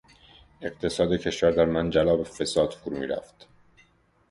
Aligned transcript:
اقتصاد 0.61 1.13
کشور 1.13 1.51
در 1.51 1.65
منجلاب 1.65 2.23
فساد 2.23 2.71
فرو 2.71 2.97
میرفت. 2.97 3.47